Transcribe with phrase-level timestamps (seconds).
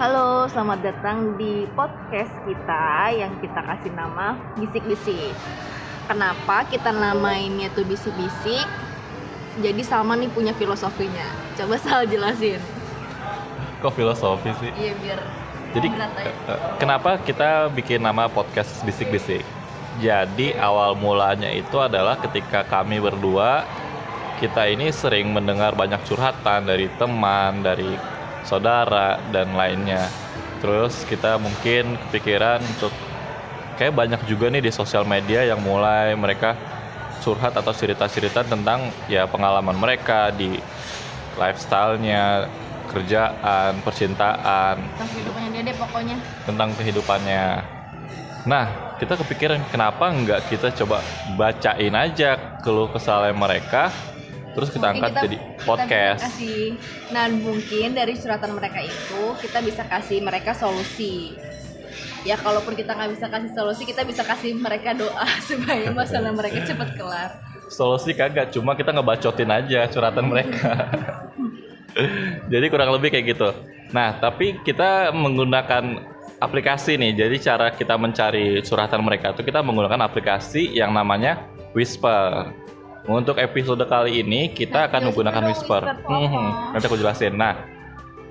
[0.00, 5.36] Halo, selamat datang di podcast kita yang kita kasih nama Bisik-Bisik.
[6.08, 8.64] Kenapa kita namainnya tuh Bisik-Bisik?
[9.60, 11.28] Jadi Salma nih punya filosofinya.
[11.52, 12.56] Coba Sal jelasin.
[13.84, 14.72] Kok filosofi sih?
[14.72, 15.20] Iya biar
[15.76, 16.32] Jadi aja.
[16.32, 19.44] eh, kenapa kita bikin nama podcast bisik-bisik?
[20.00, 23.68] Jadi awal mulanya itu adalah ketika kami berdua
[24.40, 28.00] kita ini sering mendengar banyak curhatan dari teman, dari
[28.44, 30.06] saudara dan lainnya.
[30.60, 32.92] Terus kita mungkin kepikiran untuk
[33.80, 36.52] kayak banyak juga nih di sosial media yang mulai mereka
[37.24, 40.60] curhat atau cerita-cerita tentang ya pengalaman mereka di
[41.40, 42.48] lifestyle-nya,
[42.92, 46.16] kerjaan, percintaan, Tentang kehidupannya dia deh pokoknya.
[46.44, 47.44] tentang kehidupannya.
[48.48, 51.04] Nah, kita kepikiran kenapa nggak kita coba
[51.36, 53.92] bacain aja keluh kesalahan mereka,
[54.52, 56.20] terus kita Mungkin angkat jadi kita podcast.
[56.20, 56.64] bisa kasih,
[57.14, 61.34] nah mungkin dari curhatan mereka itu kita bisa kasih mereka solusi.
[62.20, 66.66] Ya kalaupun kita nggak bisa kasih solusi, kita bisa kasih mereka doa supaya masalah mereka
[66.66, 67.30] cepat kelar.
[67.70, 70.90] Solusi kagak, cuma kita ngebacotin aja curhatan mereka.
[72.52, 73.48] jadi kurang lebih kayak gitu.
[73.90, 76.02] Nah, tapi kita menggunakan
[76.40, 77.14] aplikasi nih.
[77.14, 82.50] Jadi cara kita mencari curhatan mereka itu kita menggunakan aplikasi yang namanya Whisper.
[83.08, 85.82] Untuk episode kali ini kita Nah, akan menggunakan Whisper.
[85.82, 86.20] Whisper tuh apa?
[86.20, 87.32] Mhm, Nanti aku jelasin.
[87.34, 87.54] Nah,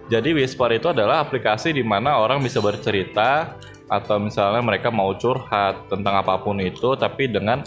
[0.07, 3.57] jadi Whisper itu adalah aplikasi di mana orang bisa bercerita
[3.89, 7.65] atau misalnya mereka mau curhat tentang apa pun itu tapi dengan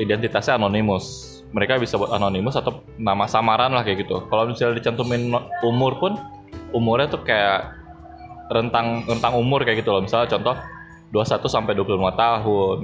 [0.00, 1.28] identitasnya anonimus.
[1.52, 4.24] Mereka bisa buat anonimus atau nama samaran lah kayak gitu.
[4.30, 6.16] Kalau misalnya dicantumin umur pun
[6.70, 7.74] umurnya tuh kayak
[8.48, 10.00] rentang rentang umur kayak gitu loh.
[10.00, 10.56] Misalnya contoh
[11.10, 12.78] 21 sampai 25 tahun,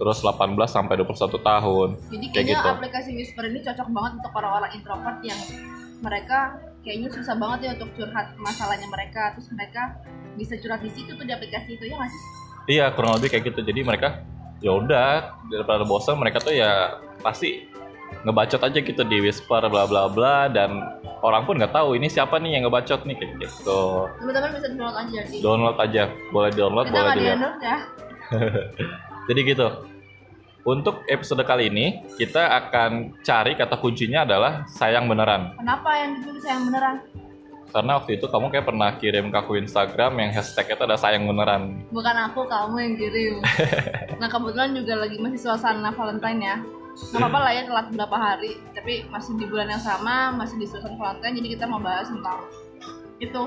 [0.00, 1.12] terus 18 sampai 21
[1.44, 1.88] tahun.
[2.08, 2.68] Jadi Kayak kayaknya gitu.
[2.72, 5.40] aplikasi Whisper ini cocok banget untuk orang-orang introvert yang
[6.00, 6.38] mereka
[6.80, 9.36] kayaknya susah banget ya untuk curhat masalahnya mereka.
[9.36, 9.82] Terus mereka
[10.40, 12.22] bisa curhat di situ tuh di aplikasi itu ya nggak sih?
[12.80, 13.60] Iya, kurang lebih kayak gitu.
[13.60, 14.24] Jadi mereka
[14.64, 17.68] ya udah daripada bosan mereka tuh ya pasti
[18.24, 22.40] ngebacot aja gitu di whisper bla bla bla dan orang pun nggak tahu ini siapa
[22.40, 24.08] nih yang ngebacot nih kayak gitu.
[24.16, 25.36] Teman-teman bisa download aja di.
[25.44, 26.02] Download aja,
[26.32, 27.76] boleh download, Kita boleh di download ya.
[29.30, 29.68] Jadi gitu.
[30.66, 35.54] Untuk episode kali ini kita akan cari kata kuncinya adalah sayang beneran.
[35.54, 36.98] Kenapa yang ditulis yang beneran?
[37.70, 41.30] Karena waktu itu kamu kayak pernah kirim ke aku Instagram yang hashtagnya itu ada sayang
[41.30, 41.86] beneran.
[41.94, 43.34] Bukan aku, kamu yang kirim.
[44.20, 46.56] nah kebetulan juga lagi masih suasana Valentine ya.
[47.14, 50.66] Nggak apa-apa lah ya telat berapa hari, tapi masih di bulan yang sama, masih di
[50.66, 52.50] suasana Valentine, jadi kita mau bahas tentang
[53.22, 53.42] itu.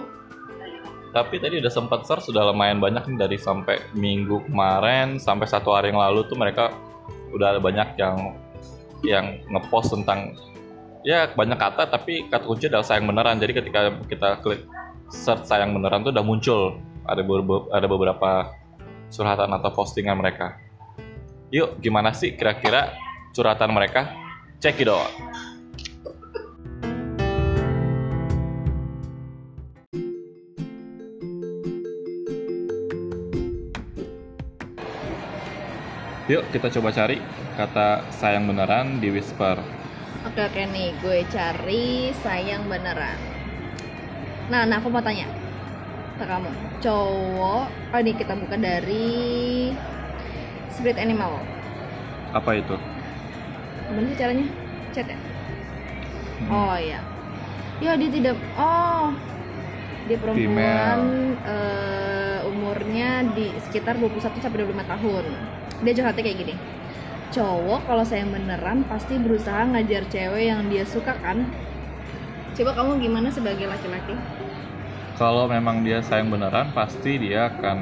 [1.13, 5.69] Tapi tadi udah sempat search sudah lumayan banyak nih dari sampai minggu kemarin sampai satu
[5.69, 6.73] hari yang lalu tuh mereka
[7.29, 8.33] udah ada banyak yang
[9.05, 10.33] yang ngepost tentang
[11.05, 13.37] ya banyak kata tapi kata kunci adalah sayang beneran.
[13.37, 14.65] Jadi ketika kita klik
[15.13, 18.31] search sayang beneran tuh udah muncul ada beberapa, ada beberapa
[19.13, 20.57] curhatan atau postingan mereka.
[21.53, 22.97] Yuk, gimana sih kira-kira
[23.37, 24.09] curhatan mereka?
[24.57, 25.05] Check it out.
[36.33, 37.21] Yuk kita coba cari
[37.53, 39.53] kata sayang beneran di Whisper.
[40.25, 43.21] Oke oke nih, gue cari sayang beneran.
[44.49, 45.29] Nah, nah aku mau tanya
[46.17, 46.49] ke kamu,
[46.81, 49.69] cowok, oh ini kita buka dari
[50.73, 51.37] Spirit Animal.
[52.33, 52.81] Apa itu?
[53.93, 54.47] Gimana sih caranya?
[54.89, 55.17] Chat ya?
[55.21, 56.49] Hmm.
[56.49, 56.97] Oh iya.
[57.77, 58.41] Ya dia tidak.
[58.57, 59.13] Oh,
[60.09, 60.97] dia perempuan
[61.45, 65.25] eh, umurnya di sekitar 21 sampai 25 tahun.
[65.83, 66.55] Dia curhatnya kayak gini.
[67.33, 71.49] Cowok kalau sayang beneran pasti berusaha ngajar cewek yang dia suka kan?
[72.53, 74.13] Coba kamu gimana sebagai laki-laki?
[75.17, 77.77] Kalau memang dia sayang beneran, pasti dia akan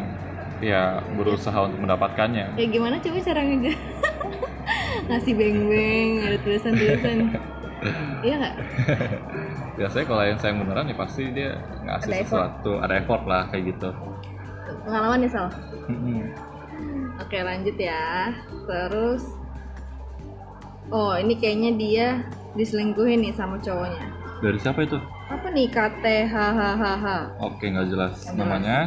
[0.63, 2.55] ya berusaha untuk mendapatkannya.
[2.55, 3.75] Ya gimana coba cara ngejar?
[5.11, 7.17] Ngasih beng-beng, ada tulisan-tulisan.
[8.25, 8.55] iya nggak?
[9.75, 12.29] Biasanya kalau yang sayang beneran ya pasti dia ngasih Ada effort.
[12.31, 13.89] sesuatu, ada effort lah kayak gitu.
[14.87, 15.47] Pengalaman ya Sal?
[17.21, 18.33] Oke lanjut ya
[18.65, 19.23] Terus
[20.91, 22.07] Oh ini kayaknya dia
[22.57, 24.05] diselingkuhin nih sama cowoknya
[24.41, 24.97] Dari siapa itu?
[25.29, 27.05] Apa nih KTHHHH
[27.39, 28.39] Oke nggak jelas Nggak jelas.
[28.41, 28.77] namanya.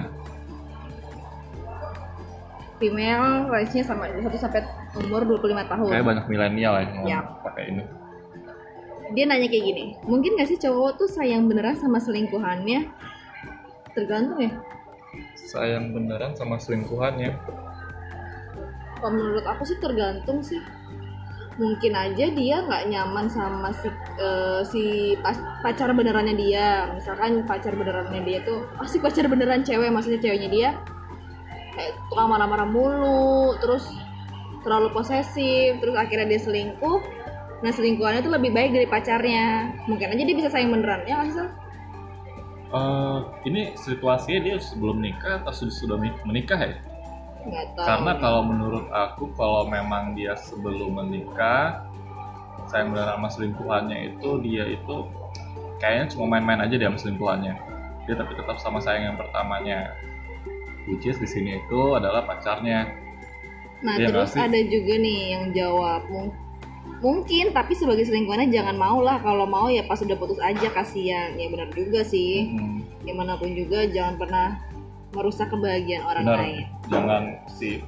[2.82, 4.60] Female range-nya sama 1 sampai
[4.98, 7.26] umur 25 tahun Kayak banyak milenial ya yang Yap.
[7.46, 7.82] pakai ini.
[9.14, 12.90] Dia nanya kayak gini Mungkin gak sih cowok tuh sayang beneran sama selingkuhannya
[13.94, 14.52] Tergantung ya
[15.38, 17.30] Sayang beneran sama selingkuhannya.
[19.04, 20.64] Kalau menurut aku sih tergantung sih
[21.60, 24.82] mungkin aja dia nggak nyaman sama si eh, si
[25.60, 30.48] pacar benerannya dia misalkan pacar benerannya dia tuh oh si pacar beneran cewek maksudnya ceweknya
[30.48, 30.68] dia
[31.76, 33.86] kayak tukang marah-marah mulu terus
[34.66, 36.98] terlalu posesif terus akhirnya dia selingkuh
[37.62, 41.50] nah selingkuhannya tuh lebih baik dari pacarnya mungkin aja dia bisa sayang beneran ya nggak?
[42.74, 45.96] Eh, ini situasinya dia sebelum nikah atau sudah sudah
[46.26, 46.74] menikah ya?
[47.74, 51.84] Tahu Karena kalau menurut aku kalau memang dia sebelum menikah
[52.64, 54.94] sayang benar sama selingkuhannya itu dia itu
[55.76, 57.54] kayaknya cuma main-main aja dia sama selingkuhannya.
[58.08, 59.92] Dia tapi tetap sama sayang yang pertamanya.
[60.84, 62.92] Which is di sini itu adalah pacarnya.
[63.84, 66.36] Nah Iya terus ada juga nih yang jawab "Mung-
[67.00, 71.36] mungkin tapi sebagai selingkuhannya jangan mau lah kalau mau ya pas udah putus aja kasihan
[71.36, 74.48] ya benar juga sih Hmm, gimana pun juga jangan pernah
[75.14, 76.38] merusak kebahagiaan orang benar.
[76.42, 76.64] lain.
[76.90, 77.80] Jangan si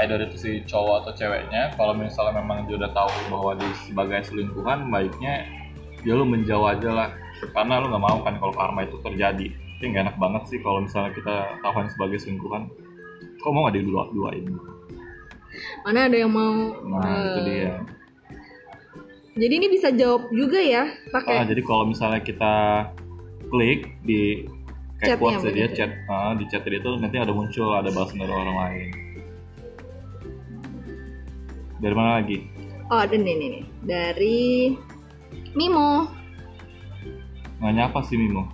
[0.00, 4.24] either itu si cowok atau ceweknya kalau misalnya memang dia udah tahu bahwa dia sebagai
[4.24, 5.44] selingkuhan baiknya
[6.06, 7.08] ya lu menjauh aja lah.
[7.52, 9.50] Karena lu nggak mau kan kalau karma itu terjadi.
[9.50, 12.70] Itu nggak enak banget sih kalau misalnya kita tahuan sebagai selingkuhan.
[13.42, 14.46] Kok mau nggak dua duain?
[15.84, 17.74] Mana ada yang mau nah itu eh, dia.
[19.32, 22.54] Jadi ini bisa jawab juga ya ah, pakai jadi kalau misalnya kita
[23.48, 24.48] klik di
[25.02, 25.74] kayak quotes dia begitu.
[25.82, 28.88] chat ah, di chat itu nanti ada muncul ada balasan dari orang lain.
[31.82, 32.38] Dari mana lagi?
[32.86, 33.64] Oh ada nih nih nih.
[33.82, 34.40] Dari
[35.58, 36.06] Mimo.
[37.58, 38.46] Nggak nyapa sih Mimo?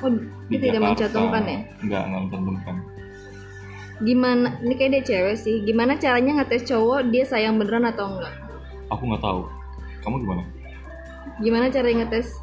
[0.00, 0.12] Oh
[0.48, 1.58] dia tidak mencantumkan ya?
[1.84, 2.76] Enggak, enggak mencantumkan.
[3.96, 5.64] gimana ini kayak dia cewek sih.
[5.64, 8.32] Gimana caranya ngetes cowok dia sayang beneran atau enggak?
[8.92, 9.40] Aku nggak tahu.
[10.04, 10.44] Kamu gimana?
[11.42, 12.40] gimana cara ngetes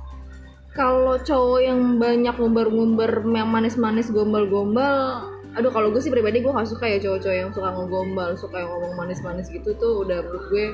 [0.73, 6.65] kalau cowok yang banyak ngumbar-ngumbar yang manis-manis gombal-gombal aduh kalau gue sih pribadi gue gak
[6.65, 10.65] suka ya cowok-cowok yang suka ngegombal suka yang ngomong manis-manis gitu tuh udah menurut gue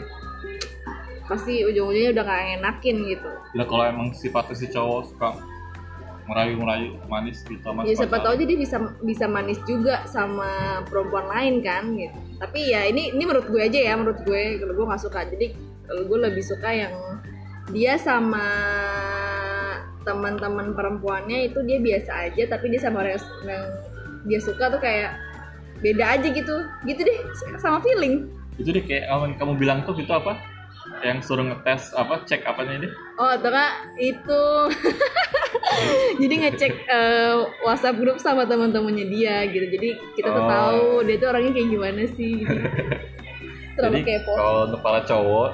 [1.28, 3.30] pasti ujung-ujungnya udah gak enakin gitu.
[3.54, 5.30] Ya kalau emang sifatnya si cowok suka
[6.32, 11.28] merayu-merayu manis gitu sama ya siapa tahu aja dia bisa bisa manis juga sama perempuan
[11.28, 12.18] lain kan gitu.
[12.40, 15.28] Tapi ya ini ini menurut gue aja ya menurut gue kalau gue nggak suka.
[15.28, 16.94] Jadi kalau gue lebih suka yang
[17.70, 18.48] dia sama
[20.10, 23.64] teman-teman perempuannya itu dia biasa aja tapi dia sama orang yang
[24.26, 25.14] dia suka tuh kayak
[25.80, 27.18] beda aja gitu gitu deh
[27.62, 28.26] sama feeling
[28.58, 30.36] Itu deh kayak kamu, kamu bilang tuh itu apa?
[31.00, 32.26] Yang suruh ngetes apa?
[32.26, 32.90] Cek apanya ini?
[33.16, 33.54] oh atau
[33.96, 34.42] itu
[36.20, 40.50] jadi ngecek eh, WhatsApp grup sama teman-temannya dia gitu jadi kita tuh Oh.
[40.50, 42.56] tahu dia tuh orangnya kayak gimana sih gitu.
[43.80, 45.50] Jadi kepo kalau untuk para cowok,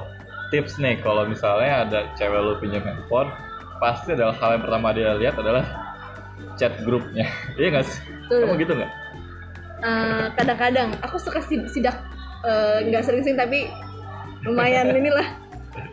[0.49, 3.29] tips nih kalau misalnya ada cewek lu pinjam handphone,
[3.77, 5.63] pasti adalah hal yang pertama dia lihat adalah
[6.55, 7.27] chat grupnya.
[7.59, 7.99] Iya nggak sih?
[8.25, 8.39] Tuh.
[8.41, 8.91] Kamu gitu nggak?
[9.77, 11.99] Eh, kadang-kadang aku suka sid- sidak
[12.41, 13.69] eh, nggak sering-sering tapi
[14.41, 15.27] lumayan inilah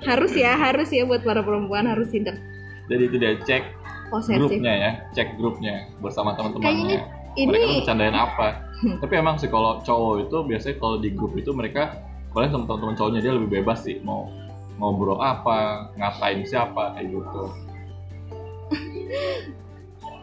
[0.02, 2.38] harus ya harus ya buat para perempuan harus sidak
[2.86, 3.62] Jadi itu dia cek
[4.08, 6.98] posesif grupnya ya, cek grupnya bersama Kayaknya teman-temannya.
[7.32, 8.48] ini- Mereka tuh bercandain apa?
[9.02, 11.96] Tapi emang sih kalau cowok itu biasanya kalau di grup itu mereka
[12.30, 14.28] paling sama teman-teman cowoknya dia lebih bebas sih mau
[14.74, 17.42] ngobrol apa, ngatain siapa kayak gitu.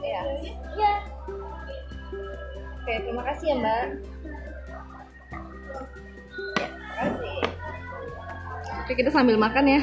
[0.04, 0.22] Ya
[0.78, 0.94] ya
[2.80, 3.86] oke terima kasih ya mbak ya,
[6.58, 7.38] terima kasih
[8.84, 9.82] oke kita sambil makan ya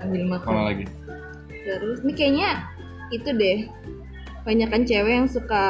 [0.00, 0.84] sambil makan Mana lagi?
[1.62, 2.50] Terus ini kayaknya
[3.14, 3.58] itu deh
[4.42, 5.64] banyakan cewek yang suka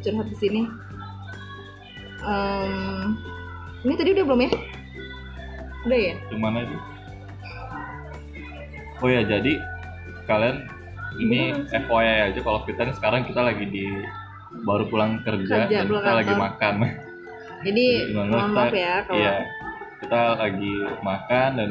[0.00, 0.62] curhat di sini.
[2.22, 3.18] Em,
[3.82, 4.50] ini tadi udah belum ya?
[5.84, 6.14] Udah ya?
[6.30, 6.76] Yang mana itu?
[9.04, 9.60] Oh ya jadi
[10.24, 10.64] kalian
[11.18, 13.86] ini FYI aja kalau kita nih sekarang kita lagi di
[14.58, 16.44] baru pulang kerja, Kerja, dan kita lagi kantor.
[16.46, 16.74] makan.
[17.66, 19.34] Jadi Gimana, mohon maaf kita- ya kalau Iya.
[19.96, 21.70] Kita lagi makan dan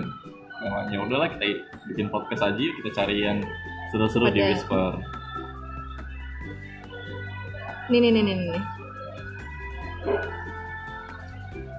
[0.58, 1.46] memang ya udahlah kita
[1.86, 3.38] bikin podcast aja kita cari yang
[3.88, 4.98] seru-seru di Whisper.
[7.86, 8.64] nih nih nih nih nih.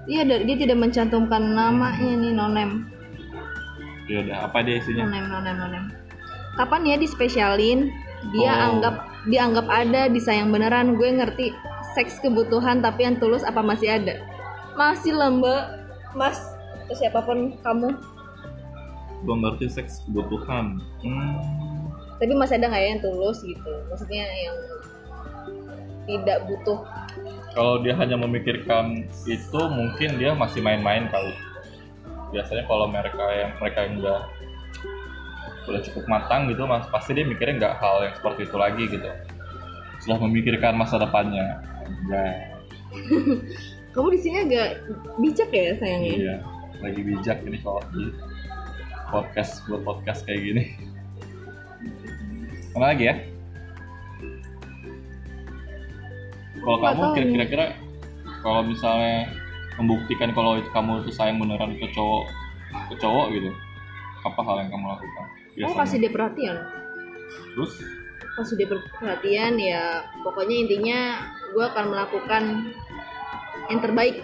[0.06, 2.86] Iya, dia tidak mencantumkan namanya nih nonem,
[4.06, 5.02] Ya udah apa dia isinya?
[5.02, 5.84] nonem, nonem, nonem.
[6.56, 7.92] Kapan ya dispesialin?
[8.32, 8.64] Dia Oh.
[8.72, 8.96] anggap
[9.28, 10.96] dianggap ada disayang beneran.
[10.96, 11.52] Gue ngerti
[11.92, 14.20] seks kebutuhan tapi yang tulus apa masih ada?
[14.76, 15.64] Masih lah mbak,
[16.16, 16.36] mas
[16.84, 17.96] atau siapa pun kamu.
[19.24, 20.80] Gua ngerti seks kebutuhan.
[21.00, 21.34] Hmm.
[22.20, 23.72] Tapi masih ada nggak ya yang tulus gitu?
[23.92, 24.56] Maksudnya yang
[26.06, 26.78] tidak butuh.
[27.56, 31.32] Kalau dia hanya memikirkan itu mungkin dia masih main-main kali.
[32.30, 34.20] Biasanya kalau mereka yang mereka yang udah
[35.66, 39.10] udah cukup matang gitu, mas pasti dia mikirnya nggak hal yang seperti itu lagi gitu.
[40.02, 41.62] Sudah memikirkan masa depannya.
[42.06, 42.34] Nah,
[43.96, 44.84] Kamu di sini agak
[45.16, 46.12] bijak ya sayangnya.
[46.20, 46.36] Iya,
[46.84, 48.12] lagi bijak ini kalau di
[49.08, 50.64] podcast buat podcast kayak gini.
[52.76, 53.16] Mana lagi ya?
[56.60, 57.66] Kalau kamu kira-kira
[58.44, 59.32] kalau misalnya
[59.80, 62.28] membuktikan kalau itu kamu itu sayang beneran ke cowok
[62.92, 63.50] ke cowok gitu,
[64.26, 65.24] apa hal yang kamu lakukan?
[65.26, 65.78] Kamu Biasanya.
[65.80, 66.56] kasih dia perhatian.
[67.54, 67.72] Terus?
[68.36, 69.84] Kasih dia perhatian ya.
[70.20, 71.00] Pokoknya intinya
[71.54, 72.42] gue akan melakukan
[73.70, 74.16] yang terbaik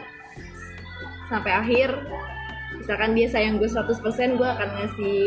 [1.31, 1.91] sampai akhir.
[2.73, 3.95] Misalkan dia sayang gue 100%,
[4.35, 5.21] gue akan ngasih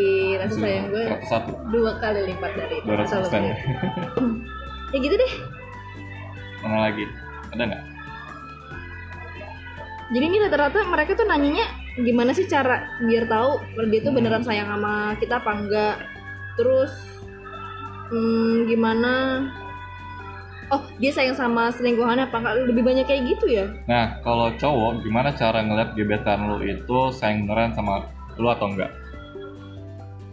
[0.43, 3.41] rasa sayang gue 101, dua kali lipat dari 200 persen.
[4.93, 5.33] Ya gitu deh.
[6.63, 7.03] Mana lagi?
[7.51, 7.83] Ada nggak?
[10.15, 11.65] Jadi ini rata-rata mereka tuh nanyanya
[11.95, 15.95] gimana sih cara biar tahu kalau dia tuh beneran sayang sama kita apa enggak.
[16.59, 16.91] Terus
[18.11, 19.13] hmm, gimana?
[20.73, 22.55] Oh dia sayang sama selingkuhannya apa enggak?
[22.67, 23.65] Lebih banyak kayak gitu ya?
[23.87, 28.91] Nah, kalau cowok, gimana cara ngeliat gebetan lu itu sayang beneran sama lu atau enggak?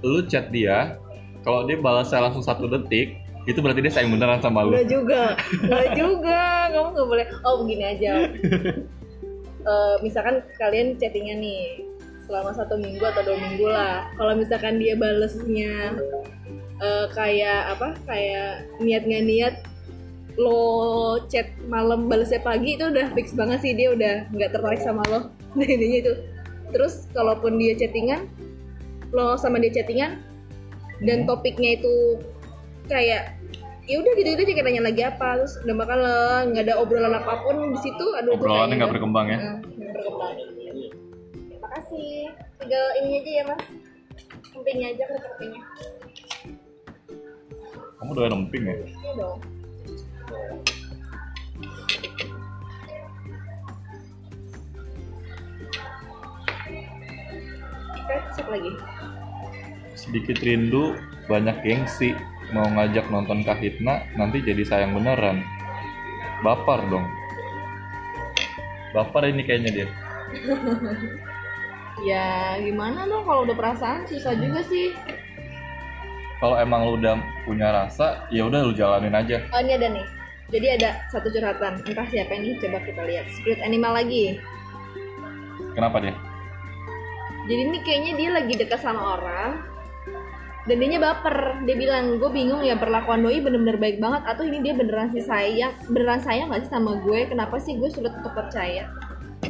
[0.02, 0.98] Lu chat dia,
[1.46, 4.74] kalau dia balasnya langsung satu detik, itu berarti dia sayang beneran sama lu.
[4.74, 5.22] Enggak juga,
[5.62, 6.42] enggak juga.
[6.74, 7.26] Kamu nggak boleh.
[7.46, 8.12] Oh begini aja.
[9.62, 11.86] Eh, misalkan kalian chattingan nih
[12.26, 14.10] selama satu minggu atau dua minggu lah.
[14.18, 15.94] Kalau misalkan dia balesnya
[16.82, 17.94] eh, kayak apa?
[18.10, 19.54] Kayak niat nggak niat
[20.40, 25.02] lo chat malam balesnya pagi itu udah fix banget sih dia udah nggak tertarik sama
[25.06, 25.20] lo.
[25.52, 26.12] Nah, intinya itu.
[26.72, 28.24] Terus kalaupun dia chattingan,
[29.12, 30.16] lo sama dia chattingan
[31.04, 32.24] dan topiknya itu
[32.88, 33.36] kayak
[33.92, 37.12] ya udah gitu gitu aja nanya lagi apa terus udah bakal eh, nggak ada obrolan
[37.12, 39.38] apa pun di situ aduh Obrolannya nggak berkembang ya?
[39.38, 40.32] Eh, nggak berkembang
[41.52, 42.08] terima kasih
[42.56, 43.62] tinggal ini aja ya mas
[44.56, 45.62] empingnya aja ke empingnya
[48.00, 48.74] Kamu doyan emping ya?
[48.80, 49.38] iya dong
[58.32, 58.72] cek lagi.
[59.92, 60.96] Sedikit rindu,
[61.28, 62.16] banyak gengsi.
[62.52, 65.40] Mau ngajak nonton Kahitna, nanti jadi sayang beneran.
[66.44, 67.08] Baper dong.
[68.92, 69.88] Baper ini kayaknya dia.
[72.02, 74.96] Ya gimana dong kalau udah perasaan susah juga sih.
[76.42, 79.44] Kalau emang lu udah punya rasa, ya udah lu jalanin aja.
[79.54, 80.06] Oh ini ada nih.
[80.50, 81.84] Jadi ada satu curhatan.
[81.86, 83.30] Entah siapa ini coba kita lihat.
[83.30, 84.42] Spirit animal lagi.
[85.78, 86.16] Kenapa dia?
[87.46, 89.71] Jadi ini kayaknya dia lagi dekat sama orang
[90.62, 91.66] dan dia baper.
[91.66, 95.22] Dia bilang, gue bingung ya perlakuan doi bener-bener baik banget atau ini dia beneran sih
[95.22, 97.26] sayang, beneran sayang gak sih sama gue?
[97.26, 98.86] Kenapa sih gue sulit untuk percaya?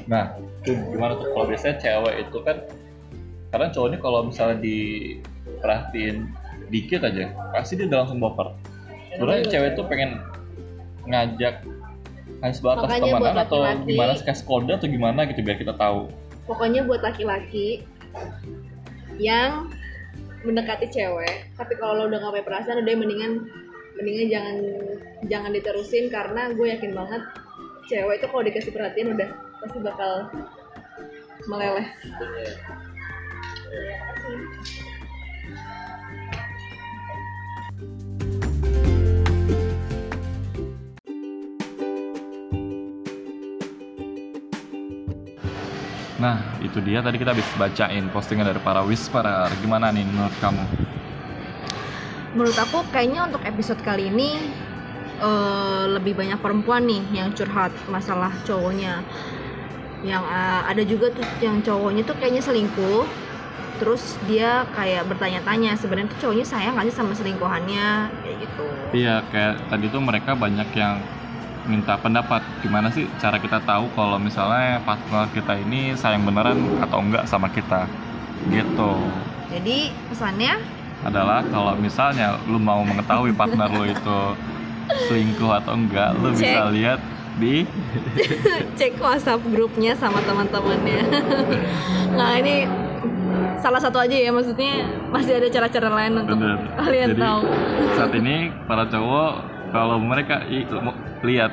[0.09, 0.33] Nah,
[0.65, 1.29] itu gimana tuh?
[1.37, 2.57] Kalau biasanya cewek itu kan,
[3.53, 6.17] karena cowoknya kalau misalnya diperhatiin
[6.73, 8.57] dikit aja, pasti dia udah langsung baper.
[9.13, 10.17] Sebenarnya cewek tuh pengen
[11.05, 11.61] ngajak
[12.41, 15.57] hanya sebatas Makanya temenan buat atau laki-laki- gimana sih kasih kode atau gimana gitu biar
[15.61, 16.09] kita tahu.
[16.49, 17.85] Pokoknya buat laki-laki
[19.21, 19.69] yang
[20.43, 23.33] mendekati cewek, tapi kalau lo udah gak punya perasaan, udah mendingan
[23.99, 24.57] mendingan jangan
[25.29, 27.23] jangan diterusin karena gue yakin banget
[27.87, 29.29] cewek itu kalau dikasih perhatian udah
[29.63, 30.33] pasti bakal
[31.47, 31.87] meleleh.
[33.73, 34.39] Iya, makasih.
[46.23, 49.51] Nah, itu dia tadi kita habis bacain postingan dari para whisperer.
[49.59, 50.63] Gimana nih menurut kamu?
[52.39, 54.39] Menurut aku kayaknya untuk episode kali ini
[55.19, 59.03] eh, lebih banyak perempuan nih yang curhat masalah cowoknya.
[60.07, 63.03] Yang eh, ada juga tuh yang cowoknya tuh kayaknya selingkuh.
[63.83, 68.65] Terus dia kayak bertanya-tanya sebenarnya tuh cowoknya sayang sih sama selingkuhannya kayak gitu.
[68.95, 71.03] Iya, kayak tadi tuh mereka banyak yang
[71.63, 76.99] minta pendapat gimana sih cara kita tahu kalau misalnya partner kita ini sayang beneran atau
[76.99, 77.87] enggak sama kita
[78.51, 78.93] gitu
[79.47, 80.59] Jadi pesannya
[81.03, 84.19] adalah kalau misalnya lu mau mengetahui partner lu itu
[85.07, 86.73] selingkuh atau enggak lu bisa Cek.
[86.75, 87.01] lihat
[87.33, 87.65] di
[88.79, 91.01] cek WhatsApp grupnya sama teman-temannya.
[92.19, 92.69] nah ini
[93.57, 97.41] salah satu aja ya maksudnya masih ada cara-cara lain untuk bener kalian jadi tahu.
[97.97, 99.33] saat ini para cowok
[99.73, 100.69] kalau mereka i-
[101.23, 101.53] lihat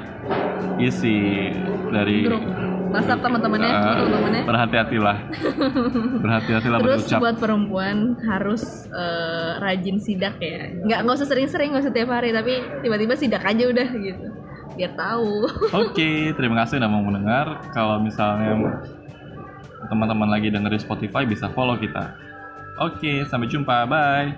[0.78, 1.50] isi
[1.90, 2.44] dari Grup
[2.90, 4.44] WhatsApp teman-temannya, Uh, teman-temannya.
[4.44, 5.18] berhati-hatilah
[6.26, 10.74] berhati-hatilah Terus berucap buat perempuan harus eh, rajin sidak ya.
[10.80, 14.26] Nggak nggak usah sering-sering, nggak usah tiap hari, tapi tiba-tiba sidak aja udah gitu.
[14.74, 15.46] Biar tahu.
[15.86, 17.62] Oke, terima kasih udah mau mendengar.
[17.70, 18.58] Kalau misalnya
[19.86, 22.18] teman-teman lagi denger di Spotify bisa follow kita.
[22.80, 23.86] Oke, sampai jumpa.
[23.86, 24.34] Bye.